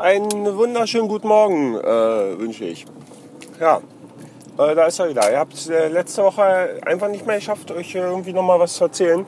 [0.00, 2.86] Einen wunderschönen guten Morgen äh, wünsche ich.
[3.60, 3.82] Ja,
[4.56, 5.30] äh, da ist er wieder.
[5.30, 8.84] Ihr habt äh, letzte Woche einfach nicht mehr geschafft, euch irgendwie noch mal was zu
[8.84, 9.26] erzählen.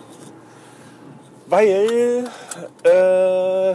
[1.49, 2.25] Weil
[2.85, 3.71] äh,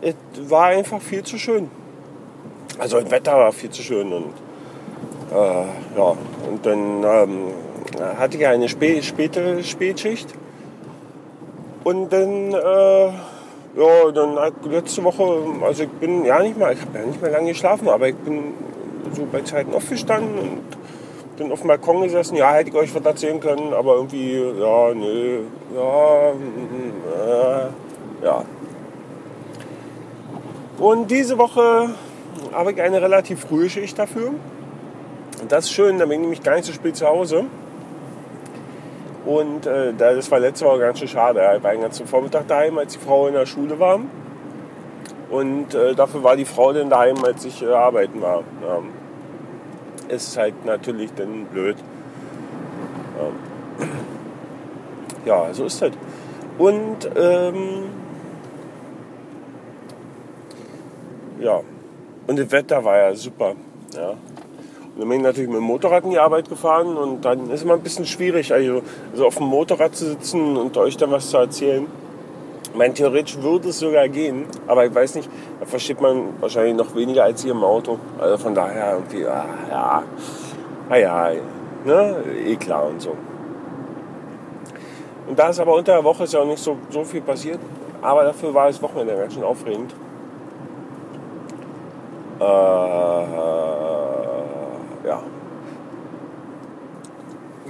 [0.00, 0.16] es
[0.50, 1.70] war einfach viel zu schön.
[2.80, 4.32] Also das Wetter war viel zu schön und
[5.32, 6.16] äh, ja,
[6.50, 7.52] und dann ähm,
[8.18, 10.34] hatte ich eine spä späte Spätschicht
[11.84, 13.12] und dann äh,
[13.76, 14.36] ja, dann
[14.68, 15.22] letzte Woche,
[15.62, 18.16] also ich bin ja nicht mal, ich habe ja nicht mehr lange geschlafen, aber ich
[18.16, 18.54] bin
[19.12, 22.36] so bei Zeiten aufgestanden und bin auf dem Balkon gesessen.
[22.36, 25.40] Ja, hätte ich euch was erzählen können, aber irgendwie, ja, nee,
[25.74, 28.44] ja, äh, ja.
[30.78, 31.90] Und diese Woche
[32.52, 34.28] habe ich eine relativ frühe Schicht dafür.
[35.40, 37.44] Und das ist schön, da bin ich nämlich gar nicht so spät zu Hause.
[39.30, 41.40] Und äh, das war letzte Woche ganz schön schade.
[41.56, 44.00] Ich war den ganzen Vormittag daheim, als die Frau in der Schule war.
[45.30, 48.42] Und äh, dafür war die Frau dann daheim, als ich äh, arbeiten war.
[48.60, 48.82] Ja.
[50.12, 51.76] Ist halt natürlich dann blöd.
[55.24, 55.92] Ja, ja so ist das.
[56.58, 57.84] Und ähm,
[61.38, 61.60] ja,
[62.26, 63.52] und das Wetter war ja super.
[63.94, 64.14] Ja.
[65.00, 67.72] Bin ich natürlich mit dem Motorrad in die Arbeit gefahren und dann ist es immer
[67.72, 71.38] ein bisschen schwierig, also, also auf dem Motorrad zu sitzen und euch dann was zu
[71.38, 71.86] erzählen.
[72.74, 76.94] Mein theoretisch würde es sogar gehen, aber ich weiß nicht, da versteht man wahrscheinlich noch
[76.94, 77.98] weniger als ihr im Auto.
[78.18, 80.02] Also von daher irgendwie, ah, ja,
[80.90, 81.30] naja,
[81.86, 83.16] ne, eh klar und so.
[85.26, 87.58] Und da ist aber unter der Woche ist ja auch nicht so, so viel passiert,
[88.02, 89.94] aber dafür war das Wochenende ganz schön aufregend.
[92.38, 93.99] Äh,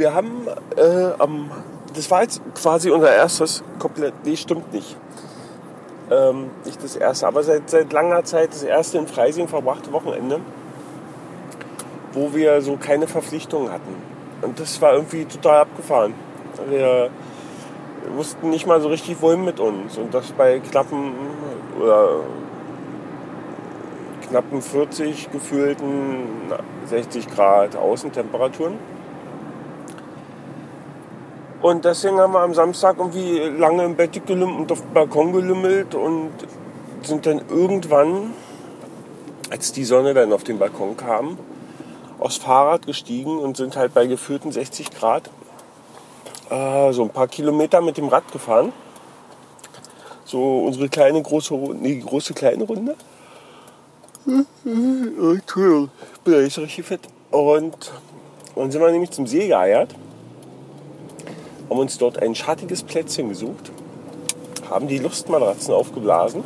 [0.01, 0.49] Wir haben
[0.79, 1.51] äh, am,
[1.95, 4.97] das war jetzt quasi unser erstes komplett, nee, stimmt nicht.
[6.11, 10.41] Ähm, nicht das erste, aber seit, seit langer Zeit das erste in Freising verbrachte Wochenende,
[12.15, 13.95] wo wir so keine Verpflichtungen hatten.
[14.41, 16.15] Und das war irgendwie total abgefahren.
[16.71, 17.11] Wir
[18.17, 19.99] wussten nicht mal so richtig, wohin mit uns.
[19.99, 21.13] Und das bei knappen
[21.79, 22.21] oder
[24.31, 26.51] knappen 40 gefühlten
[26.87, 28.79] 60 Grad Außentemperaturen.
[31.63, 35.33] Und deswegen haben wir am Samstag irgendwie lange im Bett gelümmelt und auf dem Balkon
[35.33, 36.31] gelümmelt und
[37.03, 38.33] sind dann irgendwann,
[39.51, 41.39] als die Sonne dann auf den Balkon kam,
[42.19, 45.31] aufs Fahrrad gestiegen und sind halt bei gefühlten 60 Grad
[46.51, 48.73] äh, so ein paar Kilometer mit dem Rad gefahren.
[50.25, 52.97] So unsere kleine, große, nee, große, kleine Runde.
[54.27, 57.01] Entschuldigung, ich bin ja nicht so richtig fit.
[57.31, 57.93] Und
[58.55, 59.95] dann sind wir nämlich zum See geeiert,
[61.71, 63.71] haben uns dort ein schattiges Plätzchen gesucht,
[64.69, 66.45] haben die Lustmatratzen aufgeblasen,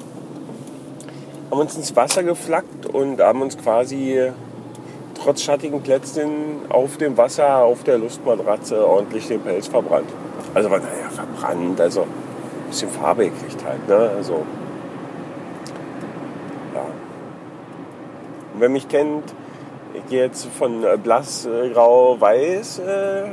[1.50, 4.30] haben uns ins Wasser geflackt und haben uns quasi
[5.14, 6.30] trotz schattigen Plätzchen
[6.68, 10.08] auf dem Wasser, auf der Lustmatratze ordentlich den Pelz verbrannt.
[10.52, 14.10] Also, naja, verbrannt, also ein bisschen Farbe gekriegt halt, ne?
[14.16, 14.44] Also,
[18.54, 19.34] Und wer mich kennt,
[19.94, 23.24] ich gehe jetzt von äh, blass, äh, grau, weiß, äh,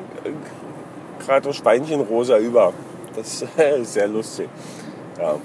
[1.25, 2.73] gerade auf Speinchenrosa über.
[3.15, 3.43] Das
[3.81, 4.49] ist sehr lustig.
[5.19, 5.35] Ja.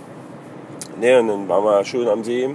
[0.98, 2.54] Ne, und dann waren wir schön am See.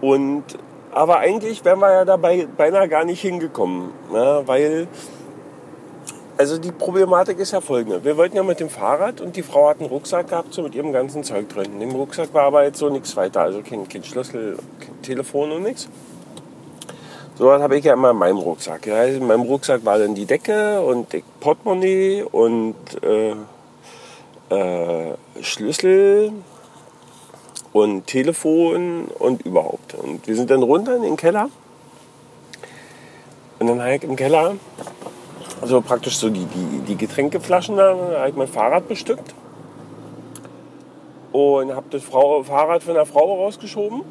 [0.00, 0.44] Und,
[0.90, 4.88] aber eigentlich wären wir ja dabei beinahe gar nicht hingekommen, ne, weil
[6.36, 8.02] also die Problematik ist ja folgende.
[8.02, 10.74] Wir wollten ja mit dem Fahrrad und die Frau hat einen Rucksack gehabt, so mit
[10.74, 11.74] ihrem ganzen Zeug drin.
[11.74, 13.42] In dem Rucksack war aber jetzt so nichts weiter.
[13.42, 15.88] Also kein, kein Schlüssel, kein Telefon und nichts.
[17.36, 18.86] So was habe ich ja immer in meinem Rucksack.
[18.86, 23.34] Ja, in meinem Rucksack war dann die Decke und die Portemonnaie und äh,
[24.50, 26.32] äh, Schlüssel
[27.72, 29.94] und Telefon und überhaupt.
[29.94, 31.48] Und wir sind dann runter in den Keller.
[33.58, 34.54] Und dann habe ich im Keller
[35.64, 39.34] also praktisch so die, die, die Getränkeflaschen, da habe ich mein Fahrrad bestückt.
[41.32, 44.02] Und habe das Frau, Fahrrad von der Frau rausgeschoben.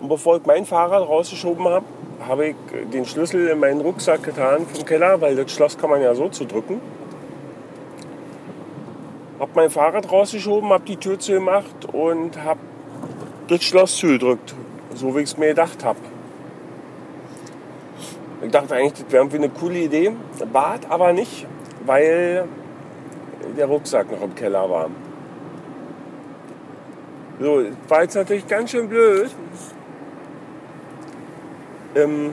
[0.00, 1.86] Und bevor ich mein Fahrrad rausgeschoben habe,
[2.26, 2.56] habe ich
[2.92, 6.28] den Schlüssel in meinen Rucksack getan vom Keller, weil das Schloss kann man ja so
[6.28, 6.80] zudrücken.
[9.38, 12.60] Habe mein Fahrrad rausgeschoben, habe die Tür zugemacht und habe
[13.48, 14.54] das Schloss zugedrückt,
[14.94, 15.98] so wie ich es mir gedacht habe.
[18.42, 20.12] Ich dachte eigentlich, das wäre irgendwie eine coole Idee.
[20.52, 21.46] Bad aber nicht,
[21.84, 22.46] weil
[23.56, 24.90] der Rucksack noch im Keller war.
[27.38, 29.30] So, war jetzt natürlich ganz schön blöd.
[31.96, 32.32] Ähm,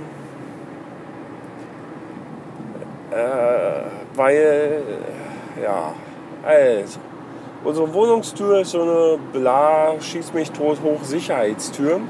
[3.11, 4.83] äh, weil,
[5.61, 5.93] ja,
[6.43, 6.99] also,
[7.63, 12.01] Unsere Wohnungstür ist so eine bla, schieß mich tot hoch Sicherheitstür.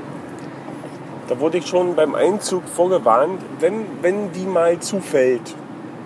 [1.28, 5.56] Da wurde ich schon beim Einzug vorgewarnt, wenn, wenn die mal zufällt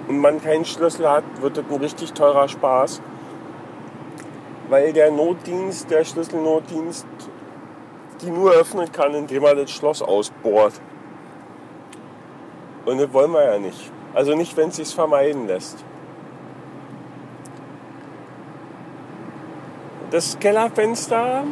[0.10, 3.02] und man keinen Schlüssel hat, wird das ein richtig teurer Spaß.
[4.68, 7.08] Weil der Notdienst, der Schlüsselnotdienst,
[8.22, 10.74] die nur öffnen kann, indem er das Schloss ausbohrt.
[12.88, 13.92] Und das wollen wir ja nicht.
[14.13, 15.84] Also nicht, wenn es sich vermeiden lässt.
[20.10, 21.44] Das Kellerfenster,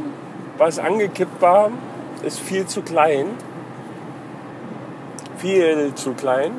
[0.58, 1.72] was angekippt war,
[2.24, 3.28] ist viel zu klein.
[5.38, 6.54] Viel zu klein.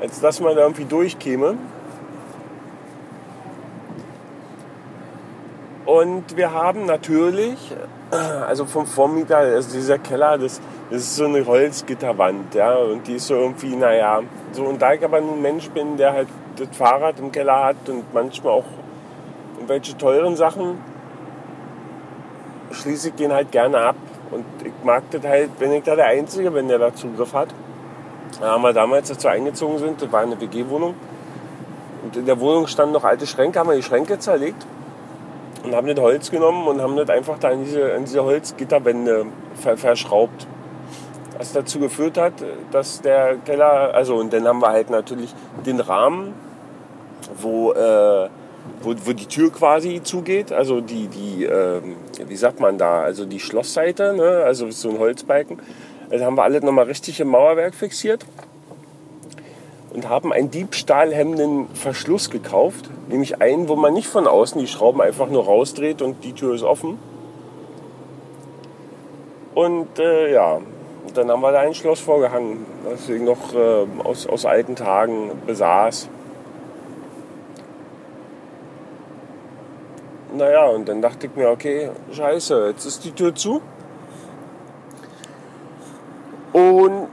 [0.00, 1.58] Als dass man da irgendwie durchkäme.
[5.86, 7.72] Und wir haben natürlich,
[8.10, 10.60] also vom Vormieter, also dieser Keller, das,
[10.90, 14.20] das ist so eine Holzgitterwand, ja, und die ist so irgendwie, naja,
[14.52, 17.88] so, und da ich aber nun Mensch bin, der halt das Fahrrad im Keller hat
[17.88, 18.64] und manchmal auch
[19.54, 20.78] irgendwelche teuren Sachen,
[22.72, 23.96] schließe ich den halt gerne ab.
[24.30, 27.48] Und ich mag das halt, wenn ich da der Einzige bin, der da Zugriff hat.
[28.40, 30.94] Da haben wir damals dazu eingezogen sind, das war eine WG-Wohnung.
[32.04, 34.64] Und in der Wohnung standen noch alte Schränke, haben wir die Schränke zerlegt
[35.64, 39.26] und haben das Holz genommen und haben das einfach da in diese, in diese Holzgitterwände
[39.54, 40.46] ver verschraubt.
[41.38, 42.34] Was dazu geführt hat,
[42.70, 45.34] dass der Keller, also und dann haben wir halt natürlich
[45.64, 46.34] den Rahmen,
[47.40, 48.28] wo, äh,
[48.82, 51.80] wo, wo die Tür quasi zugeht, also die, die äh,
[52.26, 54.42] wie sagt man da, also die Schlossseite, ne?
[54.44, 55.58] also so ein Holzbalken.
[56.10, 58.26] Also haben wir alles nochmal richtig im Mauerwerk fixiert
[60.00, 62.88] und haben einen diebstahlhemmenden Verschluss gekauft.
[63.08, 66.54] Nämlich einen, wo man nicht von außen die Schrauben einfach nur rausdreht und die Tür
[66.54, 66.98] ist offen.
[69.54, 70.60] Und äh, ja,
[71.12, 75.32] dann haben wir da ein Schloss vorgehangen, das ich noch äh, aus, aus alten Tagen
[75.46, 76.08] besaß.
[80.34, 83.60] Naja, und dann dachte ich mir, okay, scheiße, jetzt ist die Tür zu.
[86.54, 87.08] Und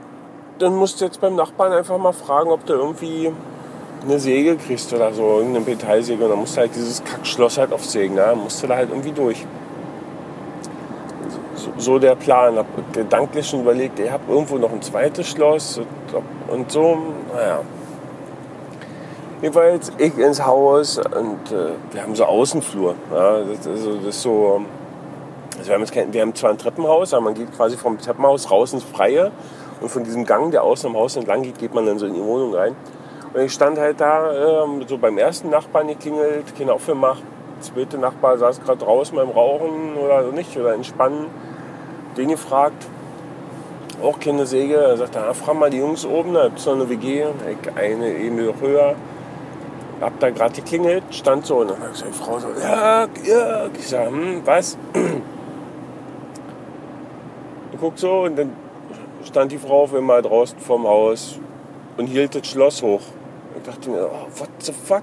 [0.58, 3.32] dann musst du jetzt beim Nachbarn einfach mal fragen, ob du irgendwie
[4.04, 6.22] eine Säge kriegst oder so, irgendeine Metallsäge.
[6.24, 8.16] Und dann musst du halt dieses Kackschloss halt aufsägen.
[8.16, 8.22] Ne?
[8.22, 9.44] Dann musst du da halt irgendwie durch.
[11.54, 12.56] So, so der Plan.
[12.56, 15.80] Hab gedanklich schon überlegt, ich habe irgendwo noch ein zweites Schloss
[16.48, 16.98] und so.
[17.34, 17.60] Naja.
[19.40, 22.94] Jedenfalls ich ins Haus und äh, wir haben so Außenflur.
[23.12, 23.40] Ja?
[23.42, 24.62] Das, also, das ist so.
[25.56, 27.98] Also wir, haben jetzt kein, wir haben zwar ein Treppenhaus, aber man geht quasi vom
[27.98, 29.32] Treppenhaus raus ins Freie.
[29.80, 32.14] Und von diesem Gang, der außen am Haus entlang geht, geht man dann so in
[32.14, 32.74] die Wohnung rein.
[33.32, 37.22] Und ich stand halt da, äh, so beim ersten Nachbarn geklingelt, keine aufgemacht.
[37.56, 41.26] Der zweite Nachbar saß gerade draußen beim Rauchen oder nicht, oder entspannen.
[42.16, 42.86] Den gefragt,
[44.02, 44.76] auch keine Säge.
[44.76, 47.26] Er sagte, ah, frag mal die Jungs oben, da gibt es noch eine WG,
[47.76, 48.94] eine Ebene höher.
[50.00, 53.66] Hab da gerade geklingelt, stand so und dann hat die Frau so, ja, ja.
[53.76, 54.78] Ich sag, hm, was?
[54.94, 55.22] Und
[57.80, 58.52] guckt so und dann
[59.24, 61.38] stand die Frau auf einmal draußen vorm Haus
[61.96, 63.02] und hielt das Schloss hoch.
[63.56, 65.02] Ich dachte mir, oh, what the fuck?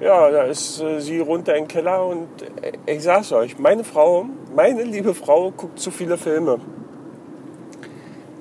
[0.00, 2.28] Ja, da ist äh, sie runter in den Keller und
[2.62, 6.58] äh, ich sag's euch, meine Frau, meine liebe Frau guckt zu viele Filme.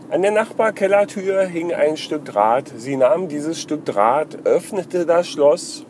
[0.10, 2.72] An der Nachbarkellertür hing ein Stück Draht.
[2.78, 5.86] Sie nahm dieses Stück Draht, öffnete das Schloss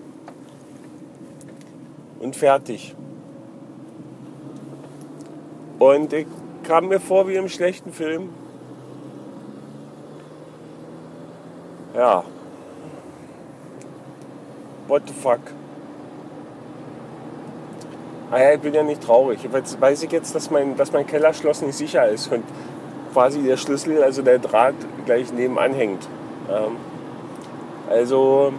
[2.20, 2.96] und fertig.
[5.77, 6.27] Und ich
[6.70, 8.30] kam mir vor wie im schlechten Film.
[11.96, 12.24] Ja.
[14.88, 15.40] What the fuck?
[18.30, 19.40] Ah ja, ich bin ja nicht traurig.
[19.52, 22.44] Jetzt weiß ich jetzt, dass mein, dass mein Kellerschloss nicht sicher ist und
[23.14, 24.76] quasi der Schlüssel, also der Draht,
[25.08, 26.08] gleich nebenan hängt.
[26.52, 26.76] Ähm,
[27.90, 28.54] also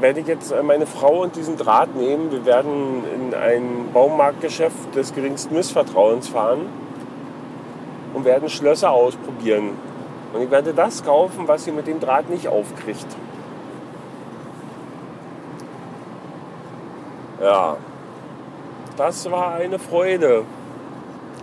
[0.00, 2.32] werde ich jetzt meine Frau und diesen Draht nehmen.
[2.32, 6.82] Wir werden in ein Baumarktgeschäft des geringsten Missvertrauens fahren
[8.14, 9.70] und werden Schlösser ausprobieren.
[10.32, 13.06] Und ich werde das kaufen, was sie mit dem Draht nicht aufkriegt.
[17.40, 17.76] Ja,
[18.96, 20.44] das war eine Freude.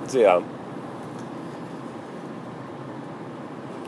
[0.07, 0.41] Sehr.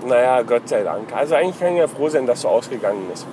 [0.05, 1.15] Naja, Gott sei Dank.
[1.15, 3.25] Also eigentlich kann ich ja froh sein, dass so ausgegangen ist.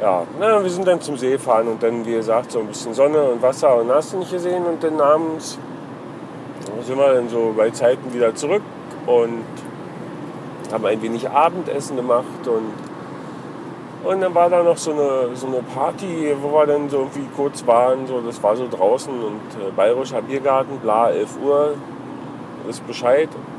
[0.00, 2.92] Ja, na, wir sind dann zum See fahren und dann, wie gesagt, so ein bisschen
[2.92, 5.58] Sonne und Wasser und hast du nicht gesehen und dann abends
[6.82, 8.62] sind wir dann so bei Zeiten wieder zurück
[9.06, 9.44] und
[10.72, 15.62] haben ein wenig Abendessen gemacht und, und dann war da noch so eine, so eine
[15.74, 19.70] Party, wo wir dann so irgendwie kurz waren, so, das war so draußen und äh,
[19.74, 21.74] Bayerischer Biergarten, bla, 11 Uhr,
[22.68, 23.28] ist Bescheid.
[23.32, 23.54] Da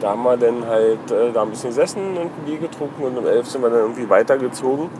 [0.00, 3.16] da haben wir dann halt äh, da ein bisschen gesessen und ein Bier getrunken und
[3.18, 4.90] um elf sind wir dann irgendwie weitergezogen.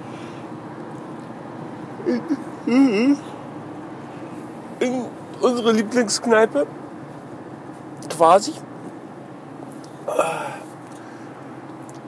[4.81, 5.05] In
[5.41, 6.67] unsere Lieblingskneipe.
[8.17, 8.53] Quasi.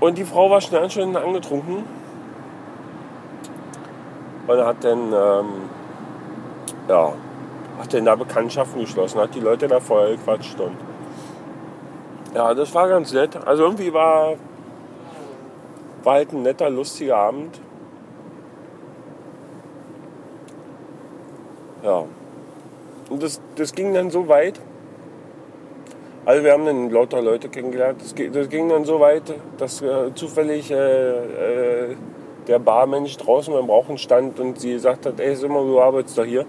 [0.00, 1.84] Und die Frau war schnell schon angetrunken.
[4.46, 5.46] Und hat dann, ähm,
[6.88, 7.12] ja,
[7.78, 10.76] hat dann da Bekanntschaften geschlossen, hat die Leute da vorher gequatscht und
[12.34, 13.36] ja, das war ganz nett.
[13.46, 14.36] Also irgendwie war,
[16.02, 17.60] war halt ein netter, lustiger Abend.
[21.82, 22.04] Ja.
[23.10, 24.60] Und das, das ging dann so weit.
[26.24, 28.00] Also wir haben dann lauter Leute kennengelernt.
[28.02, 29.22] Das, das ging dann so weit,
[29.56, 31.96] dass äh, zufällig äh, äh,
[32.46, 36.18] der Barmensch draußen beim Rauchen stand und sie gesagt hat, ey, sag mal, du arbeitest
[36.18, 36.44] da hier.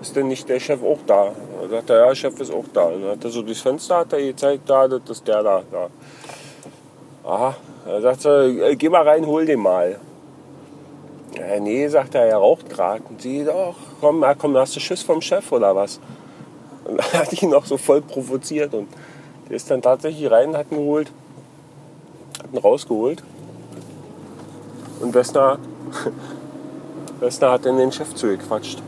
[0.00, 1.32] Ist denn nicht der Chef auch da?
[1.60, 2.86] Da sagt er, ja, der Chef ist auch da.
[2.86, 5.62] Und dann hat er so durchs Fenster hat er gezeigt, da, das ist der da.
[5.70, 5.88] da.
[7.24, 7.56] Aha.
[7.84, 9.98] Da sagt er, geh mal rein, hol den mal.
[11.36, 13.02] Ja, nee, sagt er, er raucht gerade.
[13.08, 16.00] Und sie, doch, komm, komm, hast du Schiss vom Chef oder was?
[16.96, 18.88] Dann hat ihn auch so voll provoziert und
[19.48, 21.10] der ist dann tatsächlich rein, hat ihn geholt,
[22.38, 23.22] hat ihn rausgeholt.
[25.00, 25.58] Und Wessner,
[27.20, 28.82] Wessner hat dann den Chef zugequatscht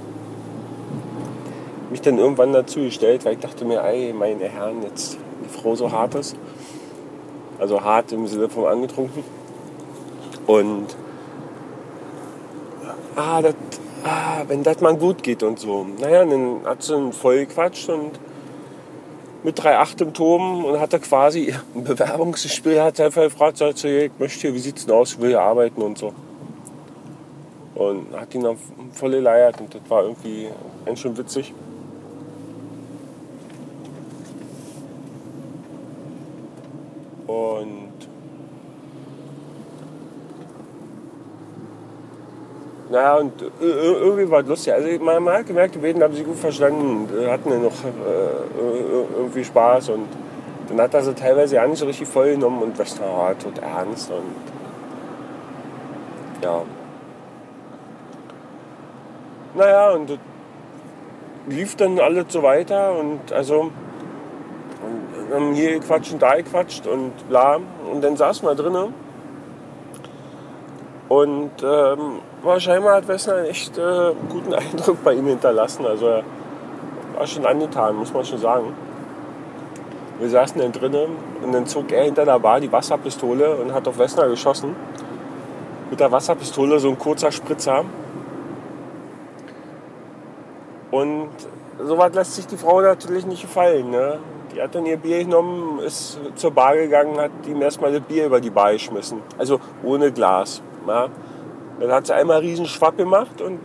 [1.95, 5.77] mich dann irgendwann dazu gestellt, weil ich dachte mir, ey, meine Herren, jetzt die Frau
[5.77, 6.35] so hart ist.
[7.61, 9.23] Also hart im Sinne vom angetrunken.
[10.49, 10.87] Und
[13.15, 13.55] ah, dat,
[14.05, 15.87] ah, wenn das mal gut geht und so.
[15.99, 18.13] Naja, dann hat sie einen voll gequatscht und
[19.43, 24.13] mit 3,8 im Turm und hatte quasi ein Bewerbungsgespräch, hat einfach gefragt, sagt sie, ich
[24.19, 26.15] möchte hier, wie sieht's denn aus, ich will hier arbeiten und so.
[27.75, 28.57] Und hat ihn dann
[28.93, 30.49] voll geleiert und das war irgendwie
[30.87, 31.53] ganz schön witzig.
[37.27, 37.93] Und
[42.95, 44.73] naja, und irgendwie war es lustig.
[44.73, 49.45] Also man, hat gemerkt, die beiden haben sich gut verstanden, hatten ja noch äh, irgendwie
[49.45, 50.07] Spaß und
[50.69, 53.59] dann hat er sie teilweise ja nicht so richtig voll genommen und das war tot
[53.59, 54.33] ernst und
[56.41, 56.63] ja.
[59.57, 60.17] Naja, und
[61.49, 63.73] lief dann alles so weiter und also
[65.33, 67.59] haben hier gequatscht und da gequatscht und bla.
[67.91, 68.95] Und dann saßen wir drinnen.
[71.15, 75.87] Und ähm, wahrscheinlich hat Wessner einen echt äh, guten Eindruck bei ihm hinterlassen.
[75.87, 76.25] Also er
[77.17, 78.75] war schon angetan, muss man schon sagen.
[80.19, 83.87] Wir saßen dann drinnen und dann zog er hinter der Bar die Wasserpistole und hat
[83.87, 84.75] auf Wessner geschossen.
[85.89, 87.85] Mit der Wasserpistole so ein kurzer Spritzer.
[90.91, 91.29] Und
[91.79, 93.91] so was lässt sich die Frau natürlich nicht gefallen.
[93.91, 94.19] Ne?
[94.53, 98.27] Die hat dann ihr Bier genommen, ist zur Bar gegangen, hat ihm erstmal das Bier
[98.27, 99.23] über die Bar geschmissen.
[99.39, 100.61] Also ohne Glas.
[100.87, 101.09] Ja.
[101.81, 103.61] Dann hat sie einmal einen riesen Schwapp gemacht und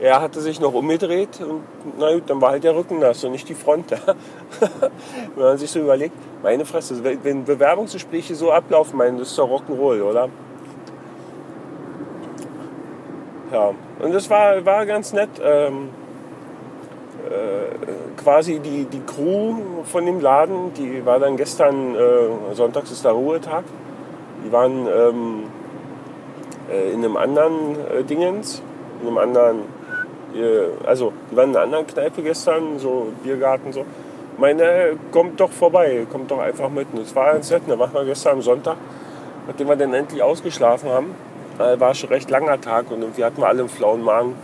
[0.00, 1.62] er hatte sich noch umgedreht und
[1.98, 3.98] na gut, dann war halt der Rücken nass und nicht die Front da.
[5.36, 9.48] Wenn man sich so überlegt, meine Fresse, wenn Bewerbungsgespräche so ablaufen, meine, das ist doch
[9.48, 10.28] Rock'n'Roll, oder?
[13.52, 15.30] Ja, und das war, war ganz nett.
[15.42, 15.90] Ähm,
[17.30, 23.04] äh, quasi die, die Crew von dem Laden, die war dann gestern, äh, sonntags ist
[23.04, 23.64] der Ruhetag,
[24.44, 25.44] die waren ähm,
[26.70, 28.62] äh, in einem anderen äh, Dingens,
[29.00, 29.58] in einem anderen,
[30.34, 33.84] äh, also die waren in einer anderen Kneipe gestern, so Biergarten so.
[34.36, 36.88] Meine, kommt doch vorbei, kommt doch einfach mit.
[36.92, 38.76] Und das war ganz nett, da waren wir gestern am Sonntag,
[39.46, 41.14] nachdem wir dann endlich ausgeschlafen haben,
[41.58, 44.34] äh, war schon recht langer Tag und irgendwie hatten wir alle einen flauen Magen.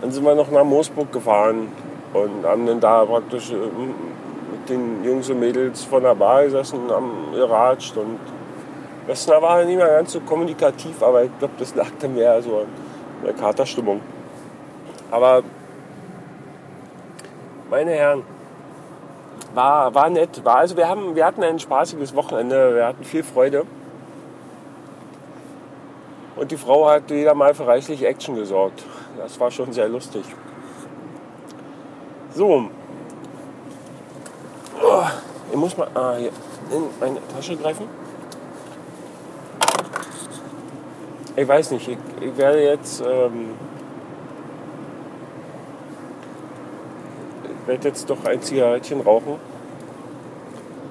[0.00, 1.68] Dann sind wir noch nach Moosburg gefahren
[2.12, 6.80] und haben dann da praktisch äh, mit den Jungs und Mädels von der Bar gesessen,
[6.90, 8.18] haben geratscht und
[9.06, 12.58] Wessner war nicht mehr ganz so kommunikativ, aber ich glaube, das lag dann mehr so
[12.58, 12.66] an
[13.24, 14.00] der Katerstimmung.
[15.10, 15.42] Aber
[17.70, 18.22] meine Herren,
[19.54, 20.44] war, war nett.
[20.44, 23.64] War, also wir, haben, wir hatten ein spaßiges Wochenende, wir hatten viel Freude.
[26.36, 28.84] Und die Frau hat wieder mal für reichlich Action gesorgt.
[29.16, 30.24] Das war schon sehr lustig.
[32.34, 32.68] So.
[35.50, 36.30] Ich muss mal ah, hier
[36.72, 37.86] in meine Tasche greifen.
[41.36, 43.00] Ich weiß nicht, ich, ich werde jetzt.
[43.00, 43.50] Ähm,
[47.62, 49.40] ich werde jetzt doch ein Zigarettchen rauchen.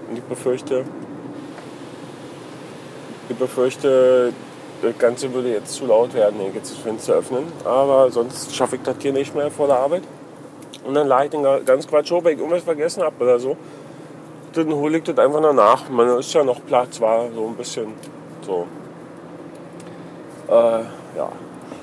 [0.10, 0.84] Und ich befürchte,
[3.30, 4.34] ich befürchte,
[4.82, 7.46] das Ganze würde jetzt zu laut werden, hier jetzt das Fenster öffnen.
[7.64, 10.04] Aber sonst schaffe ich das hier nicht mehr vor der Arbeit.
[10.84, 13.56] Und dann lade ich den ganz Quatsch hoch, wenn ich irgendwas vergessen habe oder so.
[14.54, 15.88] dann hole ich das einfach noch nach.
[15.90, 17.94] Man ist ja noch Platz, war so ein bisschen
[18.46, 18.68] so.
[20.54, 20.84] Äh,
[21.18, 21.30] ja.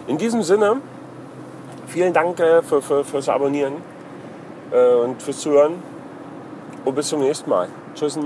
[0.06, 0.76] In diesem Sinne,
[1.88, 3.74] vielen Dank äh, für, für, fürs Abonnieren
[4.70, 5.82] äh, und fürs Zuhören.
[6.84, 7.68] Und bis zum nächsten Mal.
[7.94, 8.18] Tschüss.